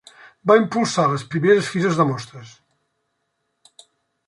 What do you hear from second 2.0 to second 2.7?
de Mostres.